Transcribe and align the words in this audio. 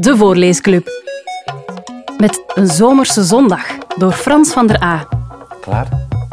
de 0.00 0.16
Voorleesclub. 0.16 0.88
Met 2.18 2.42
Een 2.54 2.66
Zomerse 2.66 3.24
Zondag 3.24 3.78
door 3.98 4.12
Frans 4.12 4.52
van 4.52 4.66
der 4.66 4.82
A. 4.82 5.08
Klaar? 5.60 5.88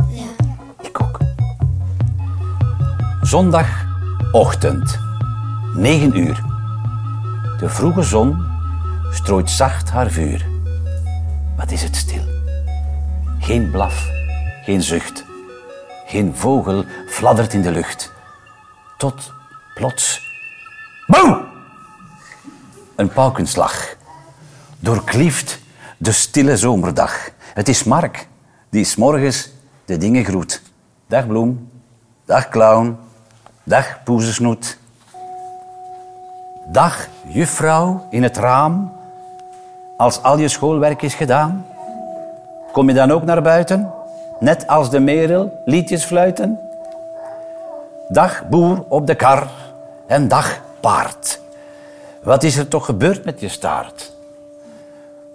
Ja. 0.10 0.46
Ik 0.82 1.02
ook. 1.02 1.20
Zondagochtend, 3.22 5.00
9 5.76 6.18
uur. 6.18 6.44
De 7.60 7.70
vroege 7.70 8.04
zon 8.04 8.46
strooit 9.12 9.50
zacht 9.50 9.90
haar 9.90 10.10
vuur. 10.12 10.46
Wat 11.58 11.72
is 11.72 11.84
het 11.84 11.96
stil? 11.96 12.24
Geen 13.40 13.72
blaf, 13.72 14.08
geen 14.66 14.82
zucht. 14.82 15.26
Geen 16.06 16.36
vogel 16.36 16.86
fladdert 17.08 17.54
in 17.54 17.62
de 17.62 17.72
lucht. 17.72 18.12
Tot 18.98 19.34
plots. 19.74 20.20
Boom! 21.08 21.41
Een 22.96 23.10
paukenslag. 23.10 23.96
Doorklieft 24.80 25.60
de 25.98 26.12
stille 26.12 26.58
zomerdag. 26.58 27.30
Het 27.54 27.68
is 27.68 27.84
Mark 27.84 28.28
die 28.70 28.84
s 28.84 28.96
morgens 28.96 29.50
de 29.86 29.98
dingen 29.98 30.26
groet. 30.26 30.62
Dag 31.08 31.28
bloem, 31.28 31.70
dag 32.26 32.50
clown, 32.50 32.98
dag 33.64 34.04
poezesnoet. 34.04 34.78
Dag 36.72 37.08
juffrouw 37.28 38.08
in 38.10 38.24
het 38.24 38.38
raam, 38.38 38.94
als 39.98 40.24
al 40.24 40.38
je 40.38 40.48
schoolwerk 40.48 41.02
is 41.02 41.14
gedaan. 41.14 41.66
Kom 42.72 42.88
je 42.88 42.94
dan 42.94 43.12
ook 43.12 43.24
naar 43.24 43.42
buiten, 43.42 43.94
net 44.40 44.68
als 44.68 44.90
de 44.90 45.00
merel, 45.00 45.62
liedjes 45.66 46.04
fluiten? 46.04 46.60
Dag 48.10 48.48
boer 48.50 48.86
op 48.88 49.08
de 49.08 49.16
kar 49.16 49.48
en 50.08 50.28
dag 50.28 50.62
paard. 50.80 51.41
Wat 52.22 52.44
is 52.44 52.58
er 52.58 52.68
toch 52.68 52.86
gebeurd 52.86 53.26
met 53.26 53.40
je 53.40 53.48
staart? 53.48 54.12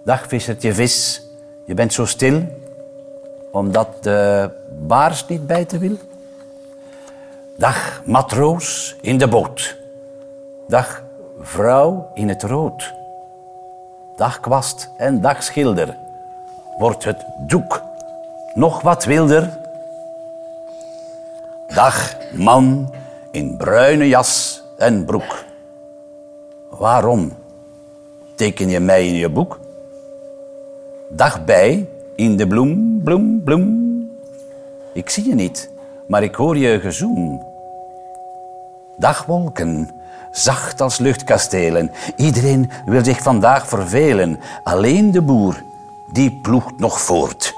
Dag 0.03 0.27
vissertje 0.27 0.73
vis, 0.73 1.21
je 1.65 1.73
bent 1.73 1.93
zo 1.93 2.05
stil 2.05 2.43
omdat 3.51 4.03
de 4.03 4.49
baars 4.79 5.27
niet 5.27 5.47
bijten 5.47 5.79
wil. 5.79 5.97
Dag 7.55 8.01
matroos 8.05 8.95
in 9.01 9.17
de 9.17 9.27
boot. 9.27 9.77
Dag 10.67 11.03
vrouw 11.39 12.11
in 12.13 12.29
het 12.29 12.43
rood. 12.43 12.93
Dag 14.15 14.39
kwast 14.39 14.89
en 14.97 15.21
dag 15.21 15.43
schilder. 15.43 15.97
Wordt 16.77 17.03
het 17.03 17.25
doek 17.47 17.81
nog 18.53 18.81
wat 18.81 19.05
wilder? 19.05 19.57
Dag 21.67 22.15
man 22.33 22.93
in 23.31 23.57
bruine 23.57 24.07
jas 24.07 24.63
en 24.77 25.05
broek. 25.05 25.45
Waarom 26.77 27.31
teken 28.35 28.69
je 28.69 28.79
mij 28.79 29.07
in 29.07 29.13
je 29.13 29.29
boek? 29.29 29.59
Dag 31.09 31.45
bij 31.45 31.89
in 32.15 32.37
de 32.37 32.47
bloem, 32.47 33.01
bloem, 33.03 33.43
bloem. 33.43 33.85
Ik 34.93 35.09
zie 35.09 35.27
je 35.27 35.35
niet, 35.35 35.69
maar 36.07 36.23
ik 36.23 36.35
hoor 36.35 36.57
je 36.57 36.79
gezoem. 36.79 37.45
Dag 38.97 39.25
wolken, 39.25 39.89
zacht 40.31 40.81
als 40.81 40.97
luchtkastelen. 40.97 41.91
Iedereen 42.15 42.69
wil 42.85 43.03
zich 43.03 43.21
vandaag 43.21 43.67
vervelen. 43.67 44.39
Alleen 44.63 45.11
de 45.11 45.21
boer, 45.21 45.63
die 46.11 46.39
ploegt 46.41 46.79
nog 46.79 47.01
voort. 47.01 47.55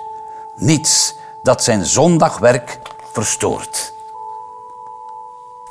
Niets 0.55 1.17
dat 1.43 1.63
zijn 1.63 1.85
zondagwerk 1.85 2.79
verstoort. 3.11 3.93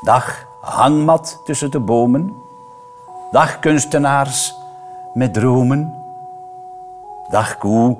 Dag 0.00 0.46
hangmat 0.60 1.40
tussen 1.44 1.70
de 1.70 1.80
bomen. 1.80 2.46
Dag 3.30 3.58
kunstenaars 3.58 4.58
met 5.12 5.34
dromen. 5.34 5.94
Dag 7.30 7.58
koe. 7.58 7.96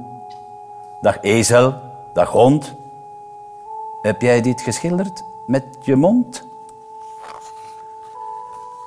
Dag 1.01 1.21
ezel. 1.21 1.75
Dag 2.13 2.31
hond. 2.31 2.75
Heb 4.03 4.21
jij 4.23 4.41
dit 4.41 4.61
geschilderd 4.61 5.25
met 5.47 5.65
je 5.81 5.97
mond? 5.97 6.49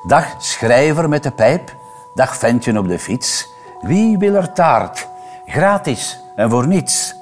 Dag 0.07 0.43
schrijver 0.43 1.09
met 1.09 1.23
de 1.23 1.31
pijp. 1.31 1.75
Dag 2.13 2.35
ventje 2.35 2.77
op 2.77 2.87
de 2.87 2.99
fiets. 2.99 3.49
Wie 3.81 4.17
wil 4.17 4.35
er 4.35 4.53
taart? 4.53 5.09
Gratis 5.45 6.23
en 6.35 6.49
voor 6.49 6.67
niets. 6.67 7.15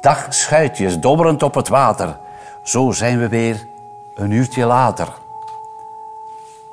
Dag 0.00 0.34
schuitjes 0.34 0.98
dobberend 0.98 1.42
op 1.42 1.54
het 1.54 1.68
water. 1.68 2.18
Zo 2.62 2.90
zijn 2.90 3.18
we 3.18 3.28
weer 3.28 3.66
een 4.14 4.30
uurtje 4.30 4.64
later. 4.64 5.08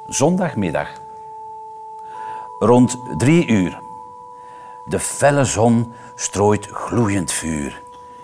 Zondagmiddag. 0.07 1.05
Rond 2.59 2.97
drie 3.17 3.47
uur. 3.47 3.79
De 4.85 4.99
felle 4.99 5.45
zon 5.45 5.93
strooit 6.15 6.67
gloeiend 6.71 7.31
vuur. 7.31 7.81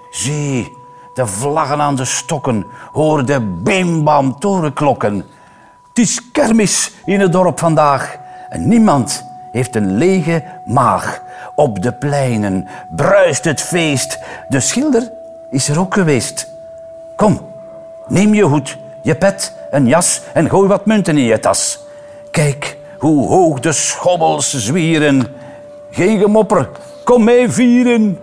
Zie, 0.09 0.77
de 1.13 1.27
vlaggen 1.27 1.81
aan 1.81 1.95
de 1.95 2.05
stokken, 2.05 2.66
hoor 2.91 3.25
de 3.25 3.41
bimbam 3.41 4.39
torenklokken. 4.39 5.16
Het 5.88 5.99
is 5.99 6.31
kermis 6.31 6.93
in 7.05 7.19
het 7.19 7.31
dorp 7.31 7.59
vandaag 7.59 8.17
en 8.49 8.67
niemand 8.67 9.25
heeft 9.51 9.75
een 9.75 9.97
lege 9.97 10.43
maag. 10.66 11.22
Op 11.55 11.81
de 11.81 11.93
pleinen 11.93 12.67
bruist 12.95 13.43
het 13.43 13.61
feest. 13.61 14.19
De 14.49 14.59
schilder 14.59 15.11
is 15.49 15.69
er 15.69 15.79
ook 15.79 15.93
geweest. 15.93 16.51
Kom, 17.16 17.39
neem 18.07 18.33
je 18.33 18.43
hoed, 18.43 18.77
je 19.01 19.16
pet, 19.16 19.55
een 19.72 19.88
jas 19.88 20.22
en 20.33 20.49
gooi 20.49 20.67
wat 20.67 20.85
munten 20.85 21.17
in 21.17 21.23
je 21.23 21.39
tas. 21.39 21.79
Kijk 22.31 22.77
hoe 23.03 23.28
hoog 23.28 23.59
de 23.59 23.72
schobbels 23.72 24.53
zwieren. 24.53 25.28
Geen 25.91 26.19
gemopper, 26.19 26.69
kom 27.03 27.24
mee 27.24 27.50
vieren. 27.50 28.19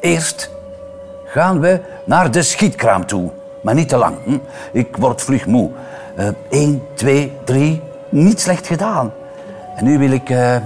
Eerst 0.00 0.50
gaan 1.24 1.60
we 1.60 1.80
naar 2.04 2.30
de 2.30 2.42
schietkraam 2.42 3.06
toe. 3.06 3.30
Maar 3.60 3.74
niet 3.74 3.88
te 3.88 3.96
lang. 3.96 4.16
Hm? 4.24 4.38
Ik 4.72 4.96
word 4.96 5.22
vlug 5.22 5.46
moe. 5.46 5.70
Eén, 6.50 6.82
twee, 6.94 7.32
drie. 7.44 7.82
Niet 8.08 8.40
slecht 8.40 8.66
gedaan. 8.66 9.12
En 9.76 9.84
nu 9.84 9.98
wil 9.98 10.10
ik 10.10 10.30
uh, 10.30 10.56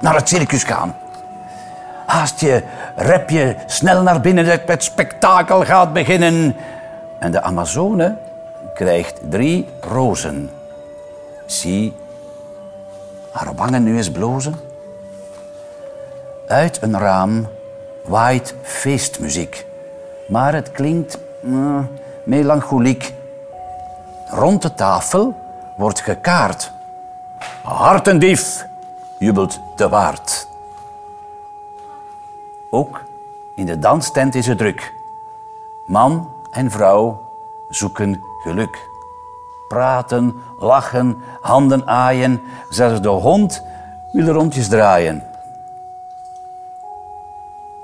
naar 0.00 0.14
het 0.14 0.28
circus 0.28 0.64
gaan. 0.64 0.96
Haast 2.06 2.40
je, 2.40 2.62
rep 2.96 3.30
je 3.30 3.54
snel 3.66 4.02
naar 4.02 4.20
binnen. 4.20 4.46
Het 4.46 4.84
spektakel 4.84 5.64
gaat 5.64 5.92
beginnen. 5.92 6.56
En 7.18 7.30
de 7.30 7.42
Amazone 7.42 8.16
krijgt 8.74 9.20
drie 9.28 9.66
rozen. 9.80 10.50
Zie 11.46 11.94
haar 13.30 13.54
wangen 13.54 13.82
nu 13.82 13.96
eens 13.96 14.10
blozen. 14.10 14.54
Uit 16.46 16.82
een 16.82 16.98
raam 16.98 17.48
waait 18.04 18.54
feestmuziek, 18.62 19.66
maar 20.28 20.54
het 20.54 20.70
klinkt 20.70 21.18
uh, 21.42 21.78
melancholiek. 22.24 23.14
Rond 24.26 24.62
de 24.62 24.74
tafel 24.74 25.34
wordt 25.76 26.00
gekaard. 26.00 26.72
Hartendief, 27.62 28.66
jubelt 29.18 29.60
de 29.76 29.88
waard. 29.88 30.48
Ook 32.70 33.02
in 33.54 33.66
de 33.66 33.78
danstent 33.78 34.34
is 34.34 34.46
het 34.46 34.58
druk. 34.58 34.92
Man 35.86 36.32
en 36.50 36.70
vrouw 36.70 37.20
zoeken 37.68 38.22
geluk. 38.42 38.89
Praten, 39.70 40.42
lachen, 40.58 41.22
handen 41.40 41.86
aaien. 41.86 42.42
Zelfs 42.68 43.00
de 43.00 43.08
hond 43.08 43.62
wil 44.12 44.26
rondjes 44.26 44.68
draaien. 44.68 45.22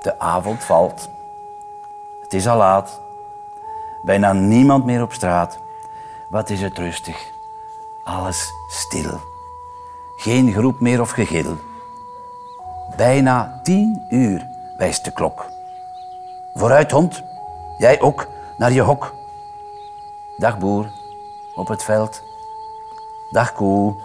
De 0.01 0.19
avond 0.19 0.63
valt. 0.63 1.09
Het 2.21 2.33
is 2.33 2.47
al 2.47 2.57
laat. 2.57 3.01
Bijna 4.01 4.33
niemand 4.33 4.85
meer 4.85 5.01
op 5.01 5.13
straat. 5.13 5.57
Wat 6.29 6.49
is 6.49 6.61
het 6.61 6.77
rustig. 6.77 7.31
Alles 8.03 8.51
stil. 8.67 9.19
Geen 10.15 10.53
groep 10.53 10.79
meer 10.79 11.01
of 11.01 11.09
gegil. 11.09 11.57
Bijna 12.97 13.59
tien 13.63 14.05
uur 14.09 14.47
wijst 14.77 15.05
de 15.05 15.11
klok. 15.11 15.45
Vooruit, 16.53 16.91
hond. 16.91 17.23
Jij 17.77 18.01
ook 18.01 18.27
naar 18.57 18.71
je 18.71 18.81
hok. 18.81 19.13
Dag 20.37 20.57
boer, 20.57 20.85
op 21.57 21.67
het 21.67 21.83
veld. 21.83 22.23
Dag 23.29 23.53
koe. 23.53 23.95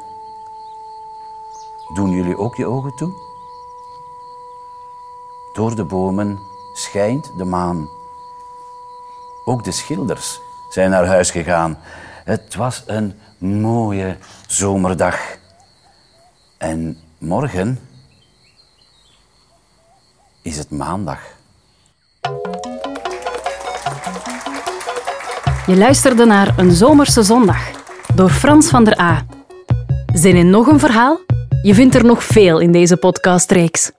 Doen 1.95 2.11
jullie 2.11 2.39
ook 2.39 2.57
je 2.57 2.67
ogen 2.67 2.97
toe? 2.97 3.13
Door 5.53 5.75
de 5.75 5.85
bomen 5.85 6.39
schijnt 6.73 7.33
de 7.37 7.45
maan. 7.45 7.89
Ook 9.45 9.65
de 9.65 9.73
schilders 9.73 10.41
zijn 10.71 10.91
naar 10.91 11.07
huis 11.07 11.31
gegaan. 11.31 11.79
Het 12.25 12.55
was 12.55 12.83
een 12.87 13.19
mooie 13.39 14.17
zomerdag. 14.47 15.39
En 16.59 16.99
morgen 17.19 17.79
is 20.43 20.59
het 20.59 20.71
maandag. 20.71 21.42
Je 25.67 25.77
luisterde 25.77 26.25
naar 26.25 26.59
Een 26.59 26.71
Zomerse 26.71 27.23
Zondag 27.23 27.71
door 28.15 28.31
Frans 28.31 28.69
van 28.69 28.85
der 28.85 29.01
A. 29.01 29.27
Zin 30.13 30.37
in 30.37 30.51
nog 30.51 30.67
een 30.67 30.79
verhaal? 30.79 31.21
Je 31.63 31.75
vindt 31.75 31.95
er 31.95 32.05
nog 32.05 32.25
veel 32.25 32.59
in 32.59 32.73
deze 32.73 32.97
podcastreeks. 32.97 33.91